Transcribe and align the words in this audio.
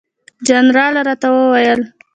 جنرال 0.47 0.93
راته 1.07 1.27
وویل. 1.31 1.81